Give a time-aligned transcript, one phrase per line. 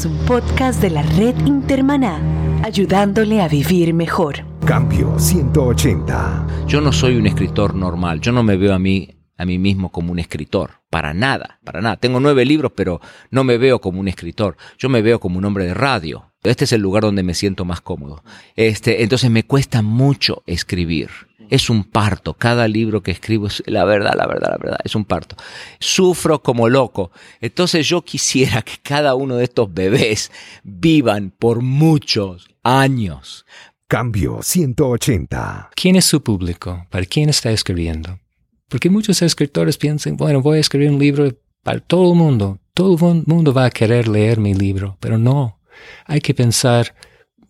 [0.00, 2.22] es un podcast de la red Intermaná,
[2.64, 4.36] ayudándole a vivir mejor.
[4.64, 6.46] Cambio 180.
[6.66, 9.90] Yo no soy un escritor normal, yo no me veo a mí a mí mismo
[9.90, 11.96] como un escritor, para nada, para nada.
[11.96, 13.00] Tengo nueve libros, pero
[13.30, 14.56] no me veo como un escritor.
[14.78, 16.29] Yo me veo como un hombre de radio.
[16.42, 18.24] Este es el lugar donde me siento más cómodo.
[18.56, 21.10] Este, entonces me cuesta mucho escribir.
[21.50, 22.34] Es un parto.
[22.34, 24.78] Cada libro que escribo es la verdad, la verdad, la verdad.
[24.84, 25.36] Es un parto.
[25.80, 27.10] Sufro como loco.
[27.40, 30.30] Entonces yo quisiera que cada uno de estos bebés
[30.62, 33.44] vivan por muchos años.
[33.86, 35.70] Cambio 180.
[35.74, 36.86] ¿Quién es su público?
[36.90, 38.20] ¿Para quién está escribiendo?
[38.68, 41.28] Porque muchos escritores piensan, bueno, voy a escribir un libro
[41.64, 42.60] para todo el mundo.
[42.72, 45.59] Todo el mundo va a querer leer mi libro, pero no.
[46.06, 46.94] Hay que pensar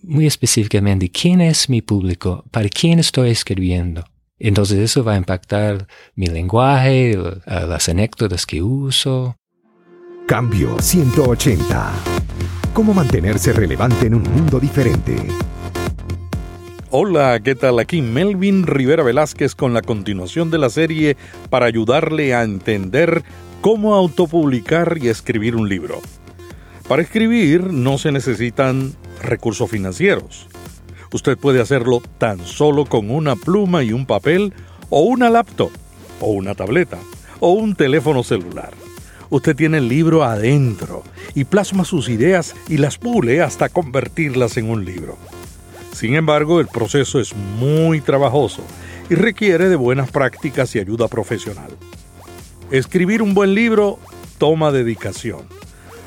[0.02, 4.05] muy específicamente quién es mi público, para quién estoy escribiendo.
[4.38, 9.37] Entonces eso va a impactar mi lenguaje, las anécdotas que uso.
[10.27, 11.93] Cambio 180.
[12.73, 15.16] ¿Cómo mantenerse relevante en un mundo diferente?
[16.90, 17.79] Hola, ¿qué tal?
[17.79, 21.16] Aquí Melvin Rivera Velázquez con la continuación de la serie
[21.51, 23.23] para ayudarle a entender
[23.60, 26.01] cómo autopublicar y escribir un libro.
[26.91, 30.49] Para escribir no se necesitan recursos financieros.
[31.13, 34.52] Usted puede hacerlo tan solo con una pluma y un papel
[34.88, 35.71] o una laptop
[36.18, 36.99] o una tableta
[37.38, 38.73] o un teléfono celular.
[39.29, 44.68] Usted tiene el libro adentro y plasma sus ideas y las pule hasta convertirlas en
[44.68, 45.16] un libro.
[45.93, 48.65] Sin embargo, el proceso es muy trabajoso
[49.09, 51.71] y requiere de buenas prácticas y ayuda profesional.
[52.73, 54.01] Escribir un buen libro
[54.38, 55.60] toma dedicación.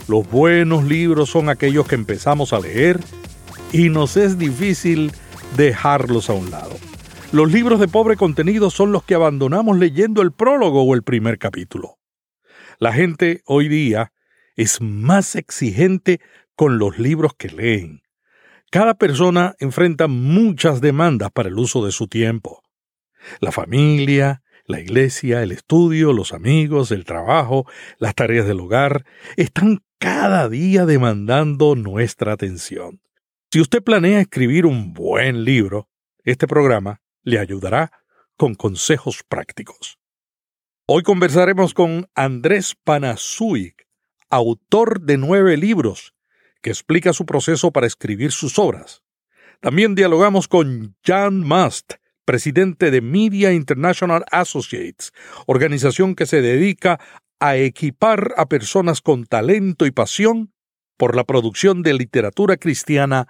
[0.08, 3.00] Los buenos libros son aquellos que empezamos a leer
[3.72, 5.12] y nos es difícil
[5.56, 6.76] dejarlos a un lado.
[7.32, 11.40] Los libros de pobre contenido son los que abandonamos leyendo el prólogo o el primer
[11.40, 11.98] capítulo.
[12.80, 14.12] La gente hoy día
[14.56, 16.20] es más exigente
[16.56, 18.02] con los libros que leen.
[18.70, 22.62] Cada persona enfrenta muchas demandas para el uso de su tiempo.
[23.40, 27.66] La familia, la iglesia, el estudio, los amigos, el trabajo,
[27.98, 33.02] las tareas del hogar, están cada día demandando nuestra atención.
[33.52, 35.90] Si usted planea escribir un buen libro,
[36.24, 37.92] este programa le ayudará
[38.38, 40.00] con consejos prácticos.
[40.86, 43.88] Hoy conversaremos con Andrés Panasuik,
[44.30, 46.14] autor de nueve libros
[46.62, 49.04] que explica su proceso para escribir sus obras.
[49.60, 51.94] También dialogamos con Jan Must,
[52.26, 55.12] presidente de Media International Associates,
[55.46, 57.00] organización que se dedica
[57.40, 60.54] a equipar a personas con talento y pasión
[60.98, 63.28] por la producción de literatura cristiana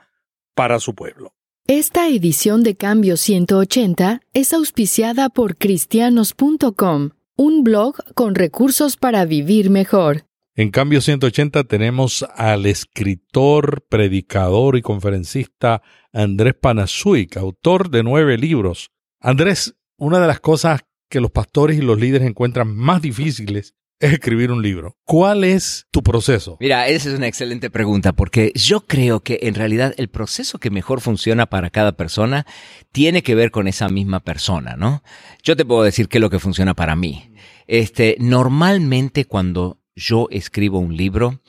[0.55, 1.33] para su pueblo.
[1.67, 9.69] Esta edición de Cambio 180 es auspiciada por cristianos.com, un blog con recursos para vivir
[9.69, 10.25] mejor.
[10.55, 15.81] En cambio 180 tenemos al escritor, predicador y conferencista
[16.11, 18.91] Andrés Panasuik, autor de nueve libros.
[19.19, 24.13] Andrés, una de las cosas que los pastores y los líderes encuentran más difíciles es
[24.13, 24.95] escribir un libro.
[25.05, 26.57] ¿Cuál es tu proceso?
[26.59, 30.69] Mira, esa es una excelente pregunta porque yo creo que en realidad el proceso que
[30.69, 32.45] mejor funciona para cada persona
[32.91, 35.01] tiene que ver con esa misma persona, ¿no?
[35.41, 37.31] Yo te puedo decir qué es lo que funciona para mí.
[37.65, 41.39] Este, normalmente cuando yo escribo un libro,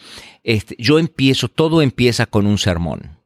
[0.42, 3.18] este, yo empiezo, todo empieza con un sermón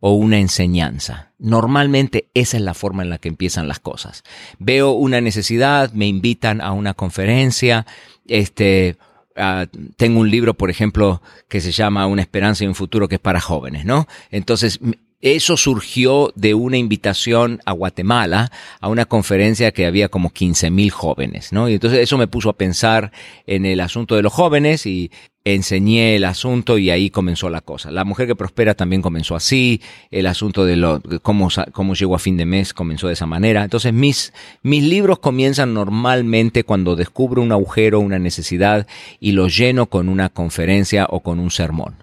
[0.00, 1.32] o una enseñanza.
[1.38, 4.24] Normalmente esa es la forma en la que empiezan las cosas.
[4.58, 7.86] Veo una necesidad, me invitan a una conferencia,
[8.26, 8.96] este,
[9.36, 9.66] ah,
[9.96, 13.20] tengo un libro, por ejemplo, que se llama Una esperanza y un futuro que es
[13.20, 14.06] para jóvenes, ¿no?
[14.30, 14.80] Entonces,
[15.22, 18.50] eso surgió de una invitación a Guatemala
[18.80, 21.68] a una conferencia que había como 15 mil jóvenes, ¿no?
[21.68, 23.12] Y entonces eso me puso a pensar
[23.46, 25.10] en el asunto de los jóvenes y
[25.44, 27.90] enseñé el asunto y ahí comenzó la cosa.
[27.90, 29.80] La mujer que prospera también comenzó así,
[30.10, 33.62] el asunto de lo, cómo, cómo llegó a fin de mes comenzó de esa manera.
[33.62, 34.32] Entonces mis,
[34.62, 38.86] mis libros comienzan normalmente cuando descubro un agujero, una necesidad
[39.18, 41.96] y lo lleno con una conferencia o con un sermón.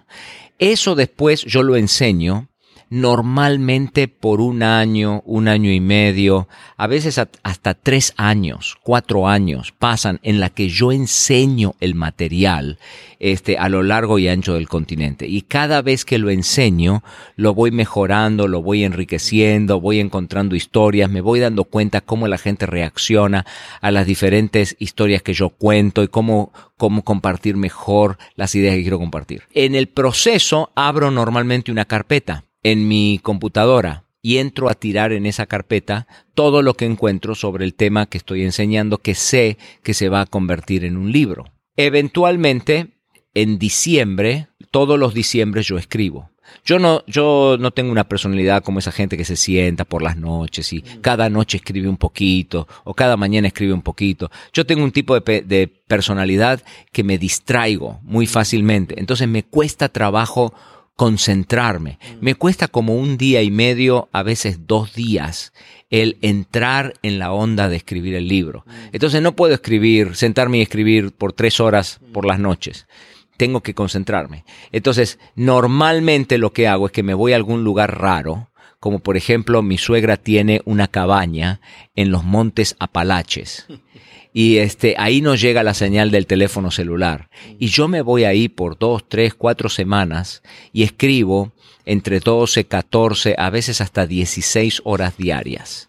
[0.58, 2.47] Eso después yo lo enseño
[2.90, 9.72] normalmente por un año, un año y medio, a veces hasta tres años, cuatro años
[9.78, 12.78] pasan en la que yo enseño el material
[13.20, 15.26] este, a lo largo y ancho del continente.
[15.26, 17.02] Y cada vez que lo enseño,
[17.36, 22.38] lo voy mejorando, lo voy enriqueciendo, voy encontrando historias, me voy dando cuenta cómo la
[22.38, 23.44] gente reacciona
[23.80, 28.82] a las diferentes historias que yo cuento y cómo, cómo compartir mejor las ideas que
[28.82, 29.42] quiero compartir.
[29.52, 35.24] En el proceso abro normalmente una carpeta en mi computadora y entro a tirar en
[35.24, 39.94] esa carpeta todo lo que encuentro sobre el tema que estoy enseñando que sé que
[39.94, 41.46] se va a convertir en un libro.
[41.76, 42.88] Eventualmente
[43.32, 46.30] en diciembre, todos los diciembres yo escribo.
[46.64, 50.16] Yo no, yo no tengo una personalidad como esa gente que se sienta por las
[50.16, 54.30] noches y cada noche escribe un poquito o cada mañana escribe un poquito.
[54.52, 56.62] Yo tengo un tipo de, de personalidad
[56.92, 58.98] que me distraigo muy fácilmente.
[58.98, 60.52] Entonces me cuesta trabajo
[60.98, 62.00] concentrarme.
[62.20, 65.52] Me cuesta como un día y medio, a veces dos días,
[65.90, 68.66] el entrar en la onda de escribir el libro.
[68.90, 72.88] Entonces no puedo escribir, sentarme y escribir por tres horas por las noches
[73.36, 74.44] tengo que concentrarme.
[74.72, 79.16] Entonces, normalmente lo que hago es que me voy a algún lugar raro, como por
[79.16, 81.60] ejemplo mi suegra tiene una cabaña
[81.94, 83.66] en los montes Apalaches.
[84.32, 87.30] Y este, ahí no llega la señal del teléfono celular.
[87.58, 90.42] Y yo me voy ahí por dos, tres, cuatro semanas
[90.72, 91.52] y escribo
[91.84, 95.88] entre 12, 14, a veces hasta 16 horas diarias.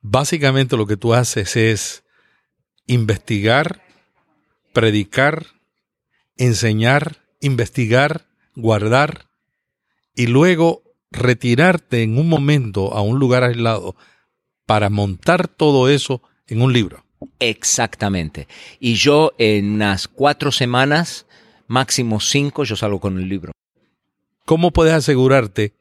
[0.00, 2.04] Básicamente lo que tú haces es
[2.86, 3.82] investigar,
[4.72, 5.46] predicar
[6.36, 9.26] enseñar, investigar, guardar
[10.14, 13.96] y luego retirarte en un momento a un lugar aislado
[14.66, 17.03] para montar todo eso en un libro.
[17.38, 18.48] Exactamente.
[18.80, 21.26] Y yo en unas cuatro semanas,
[21.66, 23.52] máximo cinco, yo salgo con el libro.
[24.44, 25.72] ¿Cómo puedes asegurarte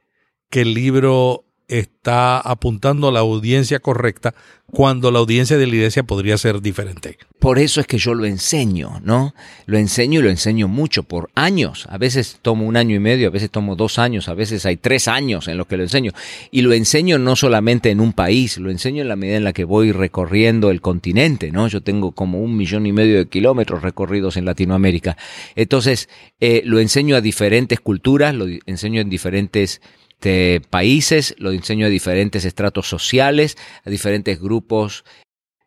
[0.49, 1.43] que el libro
[1.79, 4.35] está apuntando a la audiencia correcta
[4.71, 7.17] cuando la audiencia de la iglesia podría ser diferente.
[7.39, 9.35] Por eso es que yo lo enseño, ¿no?
[9.65, 11.85] Lo enseño y lo enseño mucho, por años.
[11.89, 14.77] A veces tomo un año y medio, a veces tomo dos años, a veces hay
[14.77, 16.11] tres años en los que lo enseño.
[16.49, 19.53] Y lo enseño no solamente en un país, lo enseño en la medida en la
[19.53, 21.67] que voy recorriendo el continente, ¿no?
[21.67, 25.17] Yo tengo como un millón y medio de kilómetros recorridos en Latinoamérica.
[25.55, 26.09] Entonces,
[26.39, 29.81] eh, lo enseño a diferentes culturas, lo enseño en diferentes
[30.23, 35.03] este, países, lo enseño a diferentes estratos sociales, a diferentes grupos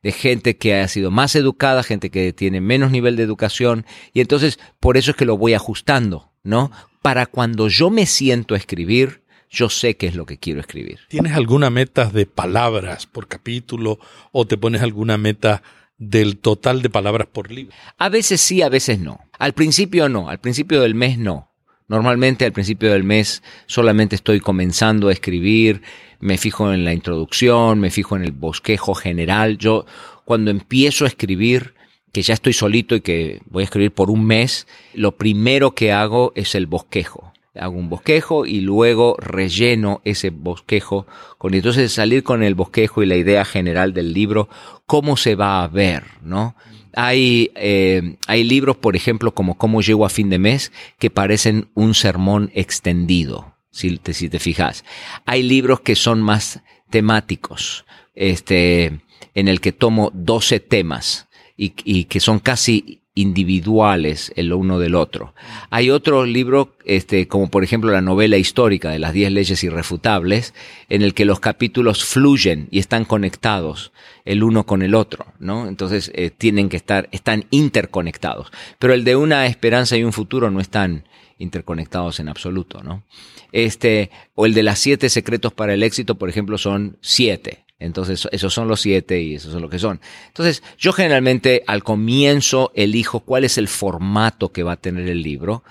[0.03, 4.23] de gente que ha sido más educada, gente que tiene menos nivel de educación, y
[4.23, 6.70] entonces por eso es que lo voy ajustando, ¿no?
[7.03, 11.00] Para cuando yo me siento a escribir, yo sé qué es lo que quiero escribir.
[11.11, 13.99] ¿Tienes alguna meta de palabras por capítulo
[14.32, 15.62] o te pones alguna meta
[15.99, 17.76] del total de palabras por libro?
[17.99, 19.20] A veces sí, a veces no.
[19.38, 21.52] Al principio no, al principio del mes no.
[21.88, 25.83] Normalmente al principio del mes solamente estoy comenzando a escribir,
[26.19, 29.56] me fijo en la introducción, me fijo en el bosquejo general.
[29.59, 29.87] Yo
[30.25, 31.75] cuando empiezo a escribir,
[32.12, 35.93] que ya estoy solito y que voy a escribir por un mes, lo primero que
[35.93, 37.33] hago es el bosquejo.
[37.58, 41.06] Hago un bosquejo y luego relleno ese bosquejo
[41.38, 44.49] con entonces salir con el bosquejo y la idea general del libro,
[44.87, 46.56] cómo se va a ver, ¿no?
[46.94, 51.69] Hay, eh, hay libros, por ejemplo, como Cómo llego a fin de mes, que parecen
[51.75, 54.85] un sermón extendido, si te, si te fijas.
[55.26, 59.00] Hay libros que son más temáticos, este,
[59.35, 64.95] en el que tomo 12 temas y, y que son casi individuales el uno del
[64.95, 65.35] otro.
[65.71, 70.55] Hay otro libro, este, como por ejemplo la novela histórica de las diez leyes irrefutables,
[70.89, 73.91] en el que los capítulos fluyen y están conectados
[74.27, 75.67] el uno con el otro, ¿no?
[75.67, 78.53] Entonces eh, tienen que estar, están interconectados.
[78.79, 81.05] Pero el de una esperanza y un futuro no están
[81.39, 83.03] interconectados en absoluto, ¿no?
[83.51, 87.66] Este, o el de las siete secretos para el éxito, por ejemplo, son siete.
[87.78, 90.00] Entonces, esos son los siete y esos son lo que son.
[90.28, 95.23] Entonces, yo generalmente al comienzo elijo cuál es el formato que va a tener el
[95.23, 95.62] libro,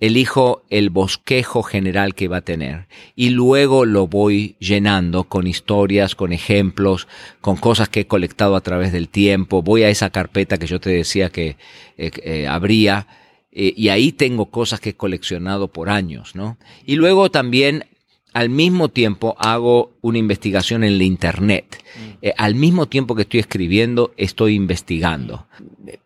[0.00, 2.86] elijo el bosquejo general que va a tener
[3.16, 7.08] y luego lo voy llenando con historias, con ejemplos,
[7.40, 9.62] con cosas que he colectado a través del tiempo.
[9.62, 11.56] Voy a esa carpeta que yo te decía que
[11.96, 13.06] eh, eh, habría.
[13.50, 16.58] Eh, y ahí tengo cosas que he coleccionado por años, ¿no?
[16.84, 17.86] Y luego también
[18.32, 21.82] al mismo tiempo hago una investigación en la Internet.
[21.96, 22.18] Mm.
[22.22, 25.46] Eh, al mismo tiempo que estoy escribiendo, estoy investigando.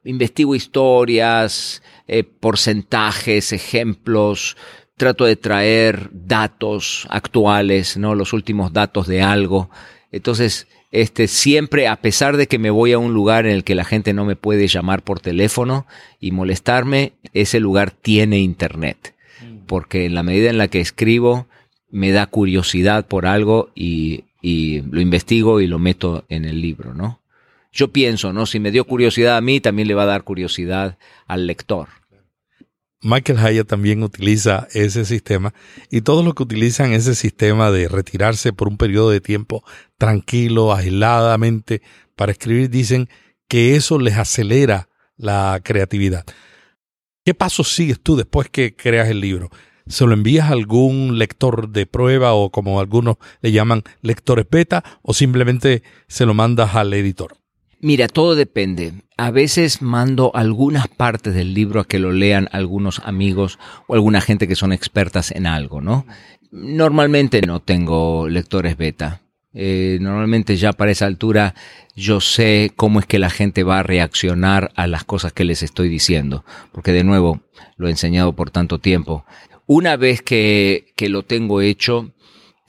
[0.05, 4.57] Investigo historias, eh, porcentajes, ejemplos,
[4.97, 8.15] trato de traer datos actuales, ¿no?
[8.15, 9.71] Los últimos datos de algo.
[10.13, 13.75] Entonces, este, siempre, a pesar de que me voy a un lugar en el que
[13.75, 15.87] la gente no me puede llamar por teléfono
[16.21, 19.15] y molestarme, ese lugar tiene internet.
[19.41, 19.67] Mm.
[19.67, 21.49] Porque en la medida en la que escribo,
[21.93, 27.21] me da curiosidad por algo y, lo investigo y lo meto en el libro, ¿no?
[27.71, 28.45] Yo pienso, ¿no?
[28.47, 31.89] Si me dio curiosidad a mí, también le va a dar curiosidad al lector.
[33.03, 35.55] Michael Hyatt también utiliza ese sistema
[35.91, 39.65] y todos los que utilizan ese sistema de retirarse por un periodo de tiempo
[39.97, 41.83] tranquilo, aisladamente,
[42.17, 43.09] para escribir, dicen
[43.49, 46.25] que eso les acelera la creatividad.
[47.25, 49.51] ¿Qué pasos sigues tú después que creas el libro?
[49.87, 54.85] Se lo envías a algún lector de prueba o como algunos le llaman lectores beta
[55.03, 57.37] o simplemente se lo mandas al editor?
[57.81, 58.93] Mira, todo depende.
[59.17, 63.59] A veces mando algunas partes del libro a que lo lean algunos amigos
[63.89, 66.07] o alguna gente que son expertas en algo, ¿no?
[66.53, 69.23] Normalmente no tengo lectores beta.
[69.55, 71.55] Eh, normalmente ya para esa altura
[71.95, 75.63] yo sé cómo es que la gente va a reaccionar a las cosas que les
[75.63, 77.41] estoy diciendo, porque de nuevo
[77.77, 79.27] lo he enseñado por tanto tiempo.
[79.75, 82.13] Una vez que, que lo tengo hecho,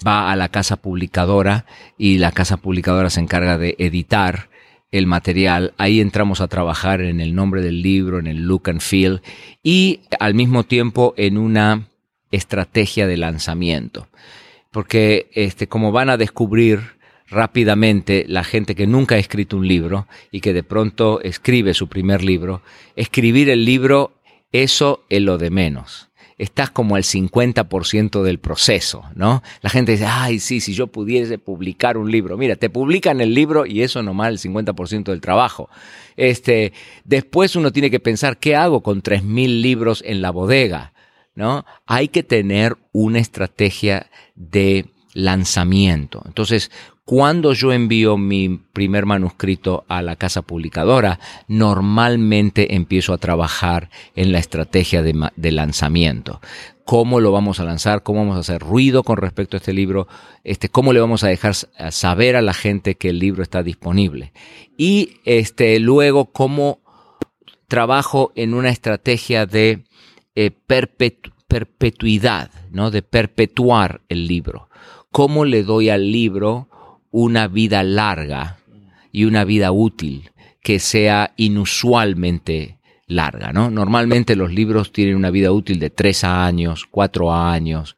[0.08, 1.66] va a la casa publicadora
[1.98, 4.50] y la casa publicadora se encarga de editar
[4.90, 5.74] el material.
[5.78, 9.22] Ahí entramos a trabajar en el nombre del libro, en el look and feel
[9.62, 11.90] y al mismo tiempo en una
[12.32, 14.08] estrategia de lanzamiento.
[14.72, 16.80] Porque este, como van a descubrir
[17.28, 21.90] rápidamente la gente que nunca ha escrito un libro y que de pronto escribe su
[21.90, 22.62] primer libro,
[22.96, 24.14] escribir el libro,
[24.54, 26.13] eso es lo de menos
[26.44, 29.42] estás como al 50% del proceso, ¿no?
[29.62, 32.38] La gente dice, ay, sí, si yo pudiese publicar un libro.
[32.38, 35.70] Mira, te publican el libro y eso nomás el 50% del trabajo.
[36.16, 36.74] Este,
[37.04, 40.94] después uno tiene que pensar, ¿qué hago con 3.000 libros en la bodega?
[41.36, 41.66] ¿No?
[41.88, 46.22] Hay que tener una estrategia de lanzamiento.
[46.26, 46.70] Entonces,
[47.06, 51.20] cuando yo envío mi primer manuscrito a la casa publicadora,
[51.50, 56.40] normalmente empiezo a trabajar en la estrategia de, lanzamiento.
[56.86, 58.04] ¿Cómo lo vamos a lanzar?
[58.04, 60.08] ¿Cómo vamos a hacer ruido con respecto a este libro?
[60.46, 64.32] Este, ¿Cómo le vamos a dejar saber a la gente que el libro está disponible?
[64.78, 66.80] Y este, luego, ¿cómo
[67.68, 69.84] trabajo en una estrategia de
[70.36, 70.52] eh,
[71.48, 72.92] perpetuidad, ¿no?
[72.92, 74.70] de perpetuar el libro?
[75.12, 76.70] ¿Cómo le doy al libro
[77.14, 78.58] una vida larga
[79.12, 83.70] y una vida útil que sea inusualmente larga, ¿no?
[83.70, 87.98] Normalmente los libros tienen una vida útil de tres años, cuatro años,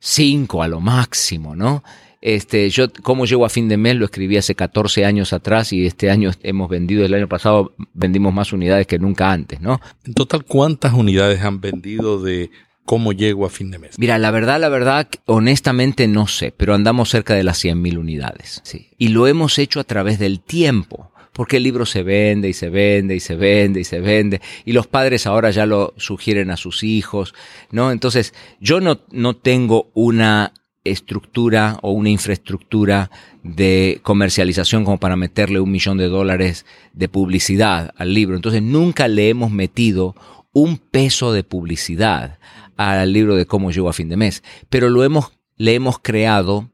[0.00, 1.84] cinco a lo máximo, ¿no?
[2.20, 5.86] Este, yo, como llego a fin de mes, lo escribí hace 14 años atrás y
[5.86, 9.80] este año hemos vendido, el año pasado vendimos más unidades que nunca antes, ¿no?
[10.04, 12.50] En total, ¿cuántas unidades han vendido de
[12.88, 13.98] cómo llego a fin de mes?
[13.98, 18.62] Mira, la verdad, la verdad, honestamente no sé, pero andamos cerca de las 100.000 unidades.
[18.64, 18.88] Sí.
[18.96, 22.70] Y lo hemos hecho a través del tiempo porque el libro se vende y se
[22.70, 26.56] vende y se vende y se vende y los padres ahora ya lo sugieren a
[26.56, 27.34] sus hijos,
[27.70, 27.92] ¿no?
[27.92, 33.10] Entonces, yo no, no tengo una estructura o una infraestructura
[33.42, 36.64] de comercialización como para meterle un millón de dólares
[36.94, 38.34] de publicidad al libro.
[38.34, 40.16] Entonces, nunca le hemos metido
[40.52, 42.38] un peso de publicidad
[42.78, 46.70] al libro de cómo llego a fin de mes, pero lo hemos, le hemos creado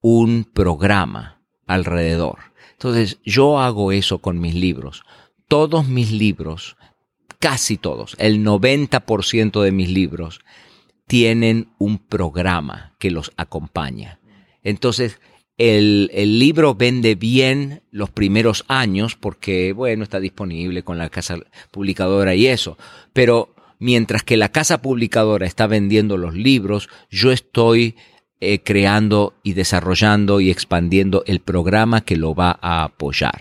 [0.00, 2.38] un programa alrededor.
[2.72, 5.02] Entonces, yo hago eso con mis libros.
[5.48, 6.76] Todos mis libros,
[7.40, 10.40] casi todos, el 90% de mis libros,
[11.08, 14.20] tienen un programa que los acompaña.
[14.62, 15.18] Entonces,
[15.56, 21.38] el, el, libro vende bien los primeros años porque, bueno, está disponible con la casa
[21.72, 22.78] publicadora y eso.
[23.12, 27.96] Pero mientras que la casa publicadora está vendiendo los libros, yo estoy
[28.40, 33.40] eh, creando y desarrollando y expandiendo el programa que lo va a apoyar.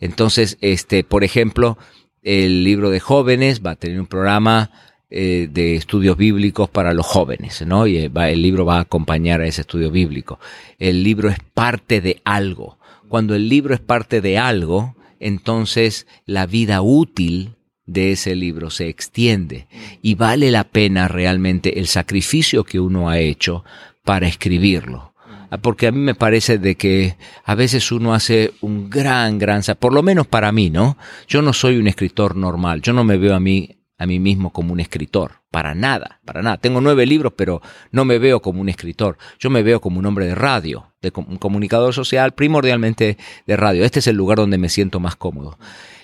[0.00, 1.78] Entonces, este, por ejemplo,
[2.22, 4.70] el libro de jóvenes va a tener un programa
[5.10, 7.86] eh, de estudios bíblicos para los jóvenes, ¿no?
[7.86, 10.38] Y eh, el libro va a acompañar a ese estudio bíblico.
[10.78, 12.78] El libro es parte de algo.
[13.08, 17.56] Cuando el libro es parte de algo, entonces la vida útil
[17.88, 19.66] de ese libro se extiende
[20.02, 23.64] y vale la pena realmente el sacrificio que uno ha hecho
[24.04, 25.14] para escribirlo.
[25.50, 29.62] Ah, porque a mí me parece de que a veces uno hace un gran, gran,
[29.80, 30.98] por lo menos para mí, ¿no?
[31.26, 34.52] Yo no soy un escritor normal, yo no me veo a mí a mí mismo
[34.52, 36.58] como un escritor, para nada, para nada.
[36.58, 39.18] Tengo nueve libros, pero no me veo como un escritor.
[39.40, 43.84] Yo me veo como un hombre de radio, de un comunicador social, primordialmente de radio.
[43.84, 45.58] Este es el lugar donde me siento más cómodo.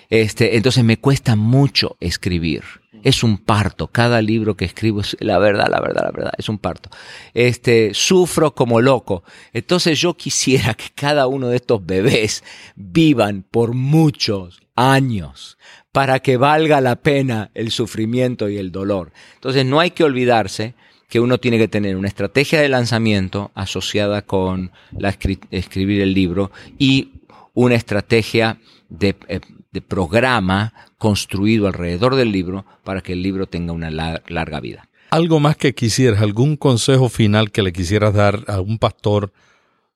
[0.09, 2.63] Este, entonces me cuesta mucho escribir.
[3.03, 3.87] Es un parto.
[3.87, 6.33] Cada libro que escribo es la verdad, la verdad, la verdad.
[6.37, 6.89] Es un parto.
[7.33, 9.23] Este, sufro como loco.
[9.53, 12.43] Entonces yo quisiera que cada uno de estos bebés
[12.75, 15.57] vivan por muchos años
[15.91, 19.11] para que valga la pena el sufrimiento y el dolor.
[19.35, 20.73] Entonces no hay que olvidarse
[21.07, 25.15] que uno tiene que tener una estrategia de lanzamiento asociada con la
[25.51, 27.11] escribir el libro y
[27.53, 28.57] una estrategia
[28.89, 29.39] de eh,
[29.75, 34.89] de programa construido alrededor del libro para que el libro tenga una larga vida.
[35.11, 39.33] Algo más que quisieras, algún consejo final que le quisieras dar a un pastor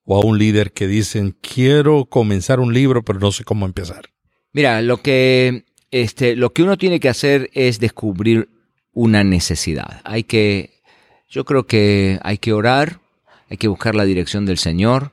[0.04, 4.10] o a un líder que dicen, quiero comenzar un libro, pero no sé cómo empezar.
[4.52, 8.50] Mira, lo que, este, lo que uno tiene que hacer es descubrir
[8.92, 10.02] una necesidad.
[10.04, 10.82] Hay que,
[11.28, 13.00] yo creo que hay que orar,
[13.48, 15.12] hay que buscar la dirección del Señor,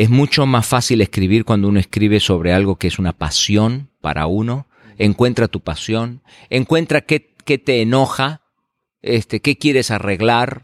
[0.00, 4.24] Es mucho más fácil escribir cuando uno escribe sobre algo que es una pasión para
[4.24, 4.66] uno.
[4.96, 8.40] Encuentra tu pasión, encuentra qué, qué te enoja,
[9.02, 10.62] este, qué quieres arreglar.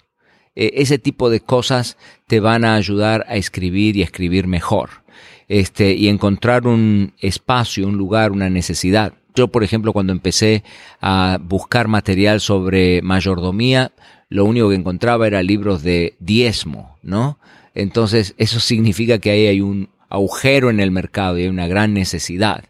[0.54, 5.04] E, ese tipo de cosas te van a ayudar a escribir y a escribir mejor.
[5.48, 9.12] Este, y encontrar un espacio, un lugar, una necesidad.
[9.34, 10.64] Yo, por ejemplo, cuando empecé
[11.02, 13.92] a buscar material sobre mayordomía,
[14.30, 17.38] lo único que encontraba era libros de diezmo, ¿no?
[17.76, 21.94] Entonces, eso significa que ahí hay un agujero en el mercado y hay una gran
[21.94, 22.64] necesidad.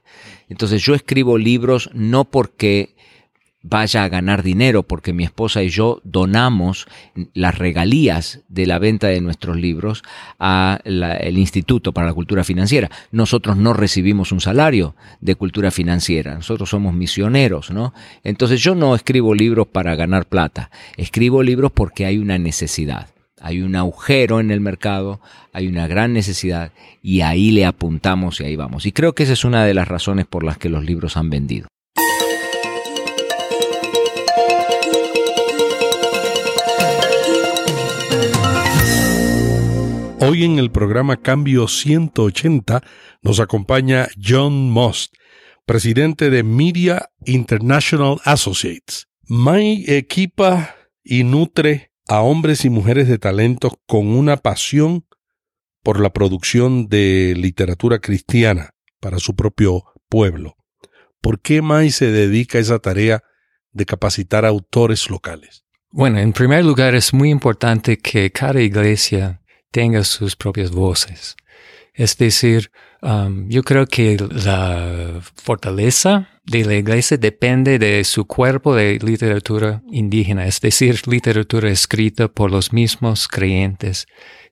[0.49, 2.97] Entonces, yo escribo libros no porque
[3.69, 6.87] vaya a ganar dinero, porque mi esposa y yo donamos
[7.35, 10.03] las regalías de la venta de nuestros libros
[10.39, 12.91] al Instituto para la Cultura Financiera.
[13.11, 17.93] Nosotros no recibimos un salario de cultura financiera, nosotros somos misioneros, ¿no?
[18.23, 23.09] Entonces yo no escribo libros para ganar plata, escribo libros porque hay una necesidad.
[23.47, 25.21] Hay un agujero en el mercado,
[25.53, 28.87] hay una gran necesidad y ahí le apuntamos y ahí vamos.
[28.87, 31.31] Y creo que esa es una de las razones por las que los libros han
[31.31, 31.69] vendido.
[40.19, 42.83] Hoy en el programa Cambio 180
[43.23, 45.15] nos acompaña John Most,
[45.65, 49.07] presidente de Media International Associates.
[49.29, 50.75] May equipa
[51.05, 55.07] y nutre a hombres y mujeres de talento con una pasión
[55.83, 58.71] por la producción de literatura cristiana
[59.01, 60.57] para su propio pueblo.
[61.21, 63.23] ¿Por qué May se dedica a esa tarea
[63.73, 65.65] de capacitar a autores locales?
[65.91, 71.37] Bueno, en primer lugar es muy importante que cada iglesia tenga sus propias voces.
[71.95, 72.71] Es decir,
[73.07, 79.83] um, yo creo que la fortaleza de la iglesia depende de su cuerpo de literatura
[79.91, 84.07] indígena, es decir, literatura escrita por los mismos creyentes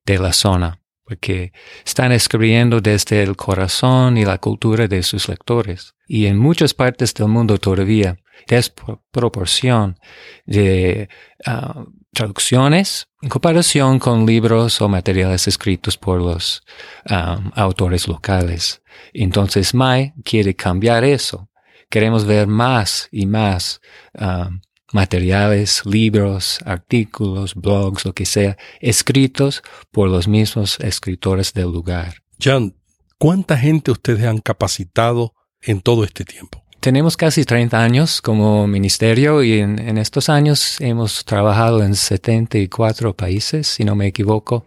[0.06, 1.52] de la zona, porque
[1.84, 5.94] están escribiendo desde el corazón y la cultura de sus lectores.
[6.06, 9.98] Y en muchas partes del mundo todavía, desproporción
[10.46, 11.08] de
[11.46, 16.62] uh, traducciones en comparación con libros o materiales escritos por los
[17.10, 18.82] um, autores locales.
[19.12, 21.50] Entonces Mai quiere cambiar eso.
[21.90, 23.80] Queremos ver más y más
[24.18, 24.60] um,
[24.92, 32.22] materiales, libros, artículos, blogs, lo que sea, escritos por los mismos escritores del lugar.
[32.42, 32.76] John,
[33.18, 36.63] ¿cuánta gente ustedes han capacitado en todo este tiempo?
[36.84, 43.68] Tenemos casi 30 años como ministerio y en, estos años hemos trabajado en 74 países,
[43.68, 44.66] si no me equivoco,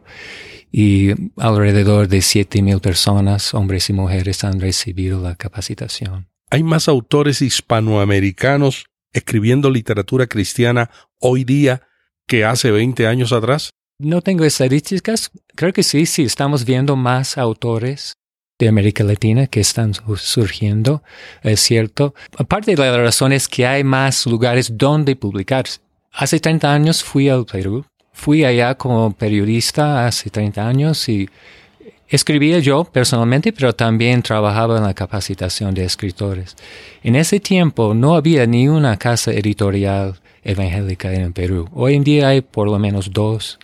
[0.72, 6.28] y alrededor de 7.000 personas, hombres y mujeres, han recibido la capacitación.
[6.50, 11.84] ¿Hay más autores hispanoamericanos escribiendo literatura cristiana hoy día
[12.26, 13.70] que hace 20 años atrás?
[14.00, 15.30] No tengo estadísticas.
[15.56, 18.17] Creo que sí, sí, estamos viendo más autores
[18.60, 21.04] de América Latina que están surgiendo,
[21.44, 22.16] es cierto.
[22.38, 25.66] Aparte de la razón es que hay más lugares donde publicar.
[26.12, 31.30] Hace 30 años fui al Perú, fui allá como periodista hace 30 años y
[32.08, 36.56] escribía yo personalmente, pero también trabajaba en la capacitación de escritores.
[37.04, 41.70] En ese tiempo no había ni una casa editorial evangélica en el Perú.
[41.74, 43.60] Hoy en día hay por lo menos dos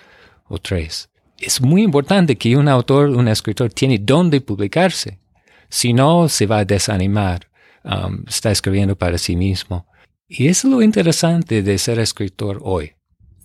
[0.47, 1.09] o tres
[1.45, 5.19] es muy importante que un autor, un escritor, tiene dónde publicarse.
[5.69, 7.49] Si no, se va a desanimar.
[7.83, 9.87] Um, está escribiendo para sí mismo.
[10.27, 12.93] Y es lo interesante de ser escritor hoy.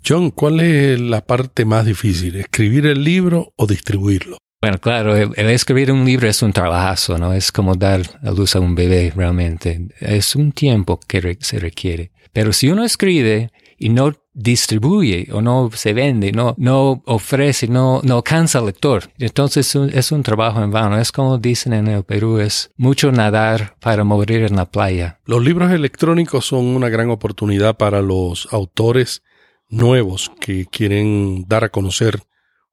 [0.07, 2.37] John, ¿cuál es la parte más difícil?
[2.37, 4.39] ¿Escribir el libro o distribuirlo?
[4.61, 7.33] Bueno, claro, el, escribir un libro es un trabajo, ¿no?
[7.33, 9.89] Es como dar a luz a un bebé realmente.
[10.01, 12.13] Es un tiempo que se requiere.
[12.33, 18.01] Pero si uno escribe y no distribuye o no se vende, no, no ofrece, no,
[18.05, 19.11] no alcanza al lector.
[19.19, 20.97] Entonces es un trabajo en vano.
[20.99, 25.19] Es como dicen en el Perú, es mucho nadar para morir en la playa.
[25.25, 29.25] Los libros electrónicos son una gran oportunidad para los autores
[29.69, 32.23] nuevos que quieren dar a conocer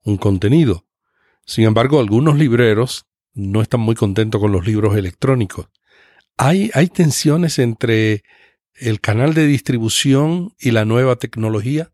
[0.04, 0.86] un contenido.
[1.46, 5.68] Sin embargo, algunos libreros no están muy contentos con los libros electrónicos.
[6.38, 8.24] Hay, hay tensiones entre
[8.76, 11.92] el canal de distribución y la nueva tecnología?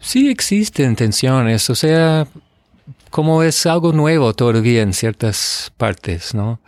[0.00, 2.26] Sí existen tensiones, o sea,
[3.10, 6.60] como es algo nuevo todavía en ciertas partes, ¿no?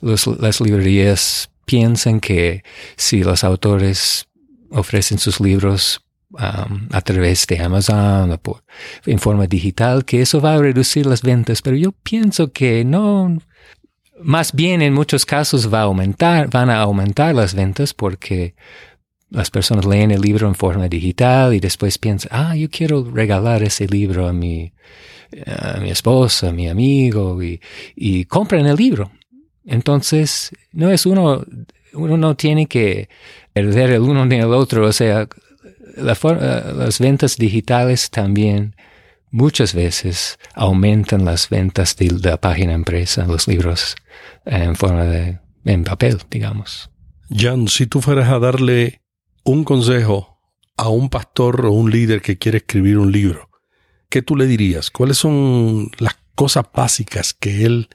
[0.00, 2.62] las librerías piensan que
[2.96, 4.28] si los autores
[4.70, 8.62] ofrecen sus libros um, a través de Amazon o por,
[9.04, 13.38] en forma digital, que eso va a reducir las ventas, pero yo pienso que no,
[14.22, 18.54] más bien en muchos casos va a aumentar, van a aumentar las ventas porque
[19.30, 23.62] las personas leen el libro en forma digital y después piensan, ah, yo quiero regalar
[23.62, 24.72] ese libro a mi,
[25.80, 27.60] mi esposa, a mi amigo, y,
[27.94, 29.10] y compran el libro.
[29.64, 31.44] Entonces, no es uno,
[31.92, 33.08] uno no tiene que
[33.52, 35.28] perder el uno ni el otro, o sea,
[35.96, 38.76] las ventas digitales también
[39.30, 43.96] muchas veces aumentan las ventas de la página empresa, los libros
[44.44, 46.90] en forma de, en papel, digamos.
[47.30, 49.00] Jan, si tú fueras a darle
[49.46, 50.40] un consejo
[50.76, 53.48] a un pastor o un líder que quiere escribir un libro,
[54.10, 54.90] ¿qué tú le dirías?
[54.90, 57.88] ¿Cuáles son las cosas básicas que él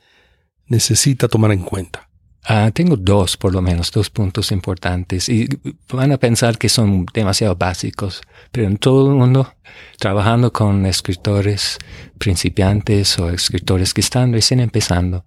[0.66, 2.10] necesita tomar en cuenta?
[2.44, 5.30] Ah, tengo dos, por lo menos, dos puntos importantes.
[5.30, 5.48] Y
[5.92, 9.54] van a pensar que son demasiado básicos, pero en todo el mundo,
[10.00, 11.78] trabajando con escritores
[12.18, 15.26] principiantes o escritores que están recién empezando,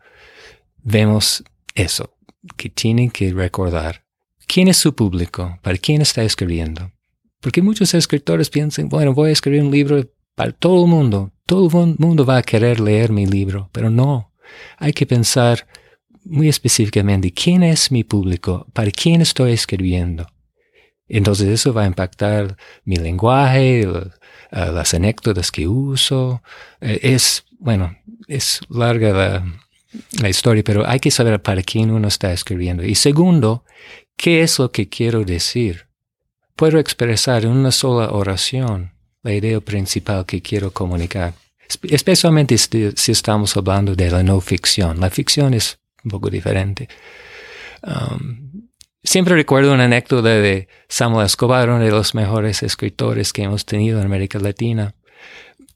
[0.82, 2.16] vemos eso,
[2.56, 4.03] que tienen que recordar
[4.46, 6.92] quién es su público, para quién está escribiendo.
[7.40, 10.02] Porque muchos escritores piensan, bueno, voy a escribir un libro
[10.34, 14.32] para todo el mundo, todo el mundo va a querer leer mi libro, pero no,
[14.78, 15.66] hay que pensar
[16.24, 20.26] muy específicamente quién es mi público, para quién estoy escribiendo.
[21.06, 24.10] Entonces eso va a impactar mi lenguaje, eh,
[24.50, 26.42] las anécdotas que uso.
[26.80, 29.60] Eh, es, bueno, es larga la,
[30.20, 32.84] la historia, pero hay que saber para quién uno está escribiendo.
[32.84, 33.64] Y segundo,
[34.16, 35.86] ¿qué es lo que quiero decir?
[36.56, 41.34] Puedo expresar en una sola oración la idea principal que quiero comunicar.
[41.82, 45.00] Especialmente si estamos hablando de la no ficción.
[45.00, 46.88] La ficción es un poco diferente.
[47.82, 48.68] Um,
[49.02, 53.98] siempre recuerdo una anécdota de Samuel Escobar, uno de los mejores escritores que hemos tenido
[53.98, 54.94] en América Latina,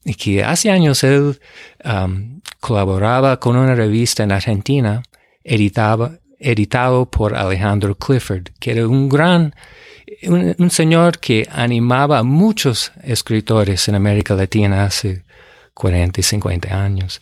[0.05, 1.39] y que hace años él
[1.83, 5.03] um, colaboraba con una revista en Argentina,
[5.43, 9.53] editaba, editado por Alejandro Clifford, que era un gran,
[10.23, 15.23] un, señor que animaba a muchos escritores en América Latina hace
[15.73, 17.21] 40 y 50 años.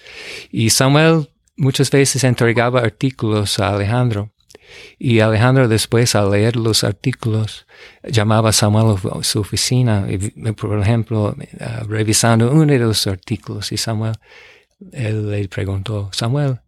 [0.52, 4.32] Y Samuel muchas veces entregaba artículos a Alejandro
[5.00, 7.66] y Alejandro después al leer los artículos
[8.04, 10.08] llamaba a Samuel a su oficina,
[10.56, 14.16] por ejemplo, uh, revisando uno de los artículos y Samuel,
[14.92, 16.60] él le preguntó, Samuel,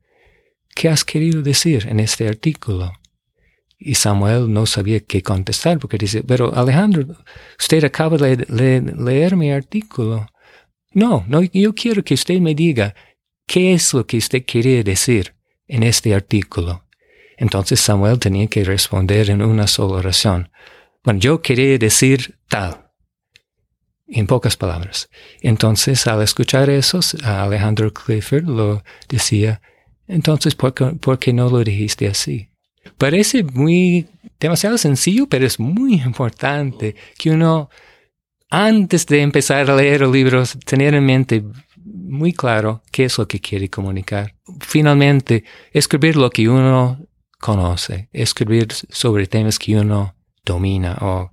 [0.75, 2.93] ¿qué has querido decir en este artículo?
[3.77, 7.15] Y Samuel no sabía qué contestar porque dice, pero Alejandro,
[7.57, 8.45] usted acaba de
[8.97, 10.27] leer mi artículo.
[10.91, 12.93] No, no, yo quiero que usted me diga
[13.49, 15.33] ¿Qué es lo que usted quería decir
[15.67, 16.85] en este artículo?
[17.35, 20.51] Entonces Samuel tenía que responder en una sola oración.
[21.03, 22.91] Bueno, yo quería decir tal.
[24.07, 25.09] En pocas palabras.
[25.41, 29.63] Entonces, al escuchar eso, Alejandro Clifford lo decía,
[30.09, 32.49] entonces, ¿por qué, ¿por qué no lo dijiste así?
[32.97, 34.07] Parece muy
[34.39, 37.69] demasiado sencillo, pero es muy importante que uno,
[38.49, 41.43] antes de empezar a leer libros, tener en mente
[41.85, 44.35] muy claro qué es lo que quiere comunicar.
[44.61, 46.99] Finalmente, escribir lo que uno
[47.39, 51.31] conoce, escribir sobre temas que uno domina o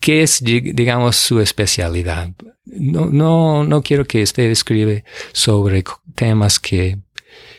[0.00, 2.30] qué es, digamos, su especialidad.
[2.66, 5.82] No, no, no quiero que usted escribe sobre
[6.14, 6.98] temas que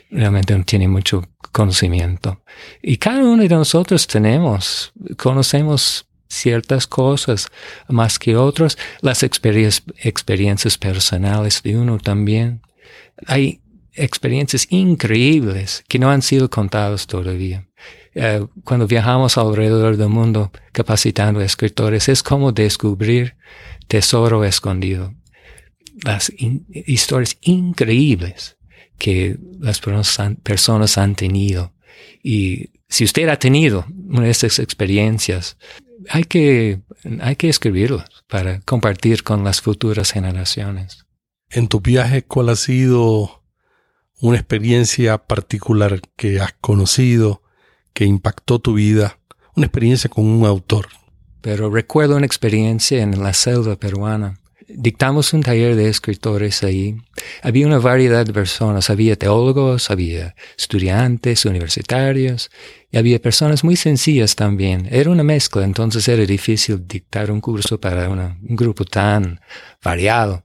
[0.10, 2.42] realmente no tiene mucho conocimiento.
[2.82, 7.48] Y cada uno de nosotros tenemos, conocemos ciertas cosas
[7.88, 12.62] más que otros, las experiencias personales de uno también.
[13.26, 13.62] Hay
[13.94, 17.68] experiencias increíbles que no han sido contadas todavía.
[18.16, 23.36] Eh, cuando viajamos alrededor del mundo capacitando escritores, es como descubrir
[23.88, 25.14] tesoro escondido.
[26.04, 28.59] Las historias increíbles
[29.00, 31.74] que las personas han tenido.
[32.22, 35.58] Y si usted ha tenido una de estas experiencias,
[36.10, 36.82] hay que,
[37.22, 41.06] hay que escribirlo para compartir con las futuras generaciones.
[41.50, 43.44] En tu viaje, ¿cuál ha sido
[44.22, 47.42] una experiencia particular que has conocido,
[47.94, 49.20] que impactó tu vida?
[49.56, 50.90] Una experiencia con un autor.
[51.42, 56.96] Pero recuerdo una experiencia en la selva peruana dictamos un taller de escritores ahí.
[57.42, 62.50] Había una variedad de personas, había teólogos, había estudiantes, universitarios,
[62.92, 64.88] y había personas muy sencillas también.
[64.92, 69.42] Era una mezcla, entonces era difícil dictar un curso para un grupo tan
[69.84, 70.44] variado.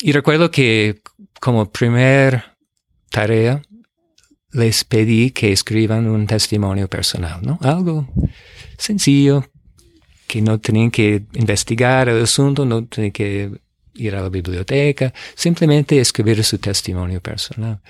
[0.00, 1.00] Y recuerdo que
[1.40, 2.44] como primer
[3.10, 3.62] tarea
[4.52, 7.58] les pedí que escriban un testimonio personal, ¿no?
[7.62, 8.08] Algo
[8.78, 9.44] sencillo,
[10.26, 13.50] que no tenían que investigar el asunto, no tenían que
[13.94, 17.80] ir a la biblioteca, simplemente escribir su testimonio personal.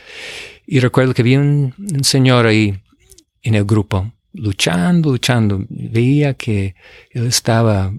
[0.66, 2.78] Y recuerdo que había un, señor ahí
[3.42, 5.64] en el grupo, luchando, luchando.
[5.68, 6.74] Veía que
[7.10, 7.92] él estaba,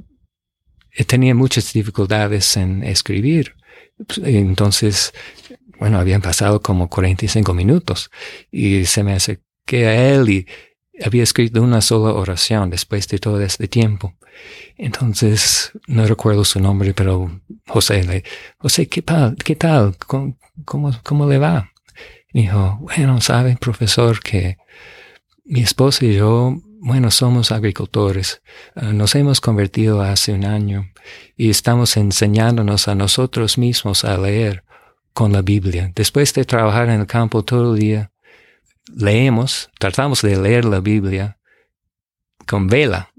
[1.08, 3.56] tenía muchas dificultades en escribir.
[4.23, 5.13] Entonces,
[5.80, 8.12] bueno, habían pasado como 45 minutos
[8.52, 10.47] y se me acerqué a él y
[11.03, 14.13] había escrito una sola oración después de todo este tiempo.
[14.77, 18.23] Entonces, no recuerdo su nombre, pero José, le,
[18.57, 19.36] José, ¿qué tal?
[19.36, 19.95] ¿Qué tal?
[19.97, 20.38] ¿Cómo,
[21.03, 21.71] cómo, le va?
[22.33, 24.57] dijo, bueno, sabe, profesor, que
[25.45, 28.41] mi esposa y yo, bueno, somos agricultores.
[28.75, 30.91] Ah, nos hemos convertido hace un año
[31.36, 34.63] y estamos enseñándonos a nosotros mismos a leer
[35.13, 35.91] con la Biblia.
[35.95, 38.12] Después de trabajar en el campo todo el día,
[38.95, 41.38] leemos, tratamos de leer la Biblia
[42.45, 43.12] con vela.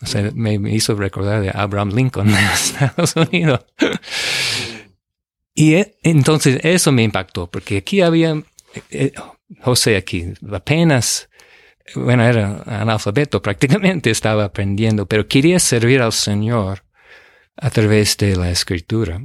[0.00, 3.64] O sea, me, hizo recordar de Abraham Lincoln en Estados Unidos.
[5.54, 8.42] y e, entonces eso me impactó, porque aquí había,
[8.90, 9.12] eh,
[9.60, 11.28] José aquí, apenas,
[11.94, 16.84] bueno, era analfabeto prácticamente, estaba aprendiendo, pero quería servir al Señor
[17.56, 19.20] a través de la escritura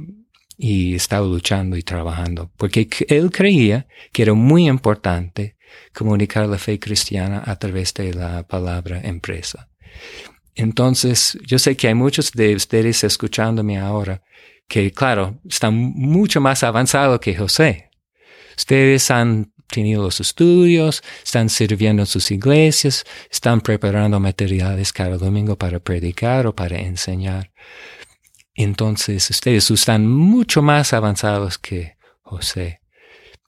[0.56, 5.56] y estaba luchando y trabajando, porque él creía que era muy importante
[5.94, 9.68] comunicar la fe cristiana a través de la palabra empresa.
[10.54, 14.22] Entonces, yo sé que hay muchos de ustedes escuchándome ahora
[14.66, 17.90] que, claro, están mucho más avanzados que José.
[18.56, 25.56] Ustedes han tenido los estudios, están sirviendo en sus iglesias, están preparando materiales cada domingo
[25.56, 27.52] para predicar o para enseñar.
[28.54, 32.80] Entonces ustedes están mucho más avanzados que José.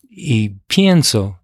[0.08, 1.39] Y pienso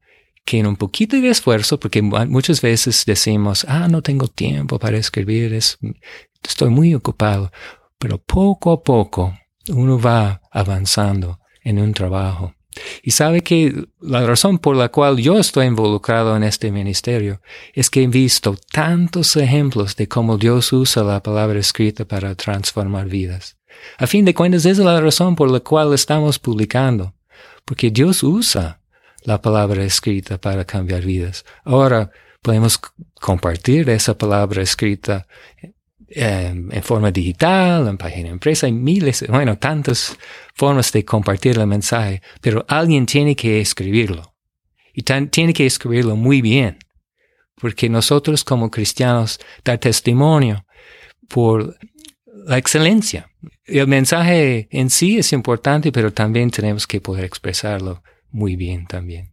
[0.47, 4.97] que en un poquito de esfuerzo, porque muchas veces decimos, ah, no tengo tiempo para
[4.97, 7.51] escribir, estoy muy ocupado,
[7.99, 9.37] pero poco a poco
[9.69, 12.55] uno va avanzando en un trabajo.
[13.03, 17.41] Y sabe que la razón por la cual yo estoy involucrado en este ministerio
[17.73, 23.09] es que he visto tantos ejemplos de cómo Dios usa la palabra escrita para transformar
[23.09, 23.57] vidas.
[23.99, 27.15] A fin de cuentas, esa es la razón por la cual estamos publicando,
[27.65, 28.81] porque Dios usa
[29.27, 31.45] la palabra escrita para cambiar vidas.
[31.65, 32.11] Ahora
[32.41, 32.81] podemos
[33.21, 35.27] compartir esa palabra escrita
[36.09, 40.17] en, forma digital, en página empresa, hay miles, bueno, tantas
[40.55, 44.33] formas de compartir el mensaje, pero alguien tiene que escribirlo.
[44.95, 46.79] Y tiene que escribirlo muy bien,
[47.57, 50.65] porque nosotros como cristianos dar testimonio
[51.29, 51.77] por
[52.47, 53.29] la excelencia.
[53.65, 58.03] El mensaje en sí es importante, pero también tenemos que poder expresarlo
[58.37, 59.33] muy bien también.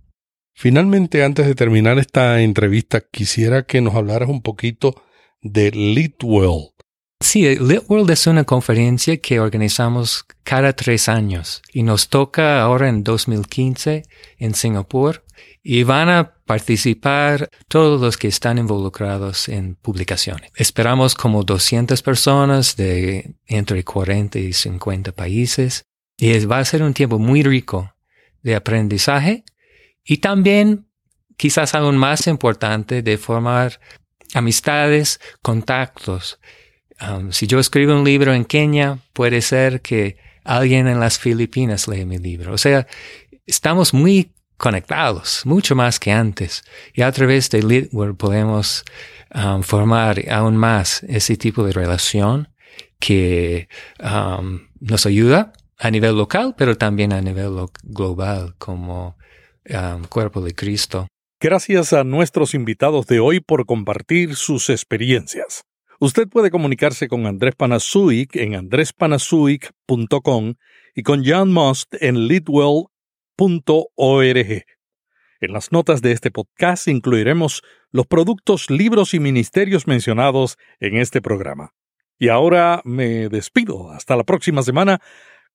[0.55, 5.03] Finalmente, antes de terminar esta entrevista, quisiera que nos hablaras un poquito
[5.41, 6.69] de Litwell.
[7.19, 13.03] Sí, Litworld es una conferencia que organizamos cada tres años y nos toca ahora en
[13.03, 14.03] 2015
[14.37, 15.23] en Singapur
[15.61, 20.51] y van a participar todos los que están involucrados en publicaciones.
[20.55, 25.83] Esperamos como 200 personas de entre 40 y 50 países
[26.17, 27.92] y va a ser un tiempo muy rico
[28.43, 29.43] de aprendizaje
[30.03, 30.87] y también
[31.37, 33.79] quizás aún más importante de formar
[34.35, 36.39] amistades, contactos
[37.01, 41.87] Um, si yo escribo un libro en Kenia, puede ser que alguien en las Filipinas
[41.87, 42.53] lee mi libro.
[42.53, 42.87] O sea,
[43.45, 46.63] estamos muy conectados, mucho más que antes.
[46.93, 48.83] Y a través de Litword podemos
[49.33, 52.49] um, formar aún más ese tipo de relación
[52.99, 53.67] que
[53.99, 59.17] um, nos ayuda a nivel local, pero también a nivel global como
[60.07, 61.07] cuerpo de Cristo.
[61.41, 65.65] Gracias a nuestros invitados de hoy por compartir sus experiencias.
[65.99, 70.53] Usted puede comunicarse con Andrés Panasuik en andrespanasuik.com
[70.95, 72.87] y con John Must en litwell.org.
[75.41, 81.21] En las notas de este podcast incluiremos los productos, libros y ministerios mencionados en este
[81.21, 81.73] programa.
[82.17, 83.91] Y ahora me despido.
[83.91, 85.01] Hasta la próxima semana,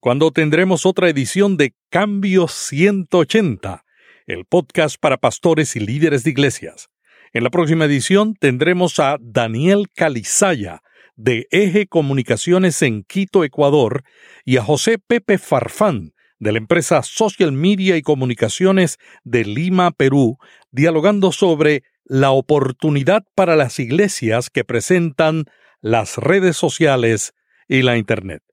[0.00, 3.84] cuando tendremos otra edición de Cambio 180,
[4.26, 6.88] el podcast para pastores y líderes de iglesias.
[7.32, 10.82] En la próxima edición tendremos a Daniel Calizaya,
[11.16, 14.04] de Eje Comunicaciones en Quito, Ecuador,
[14.44, 20.38] y a José Pepe Farfán, de la empresa Social Media y Comunicaciones de Lima, Perú,
[20.70, 25.46] dialogando sobre la oportunidad para las iglesias que presentan
[25.80, 27.34] las redes sociales
[27.66, 28.47] y la Internet.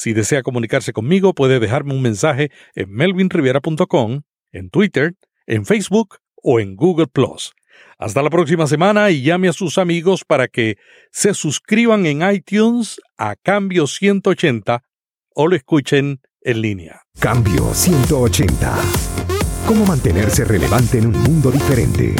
[0.00, 5.12] Si desea comunicarse conmigo, puede dejarme un mensaje en melvinriviera.com, en Twitter,
[5.46, 7.04] en Facebook o en Google⁇
[7.98, 10.78] hasta la próxima semana y llame a sus amigos para que
[11.10, 14.82] se suscriban en iTunes a Cambio 180
[15.34, 17.02] o lo escuchen en línea.
[17.18, 18.74] Cambio 180.
[19.66, 22.16] ¿Cómo mantenerse relevante en un mundo diferente?